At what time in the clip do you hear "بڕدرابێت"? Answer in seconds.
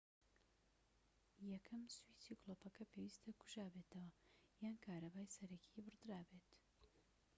5.85-6.49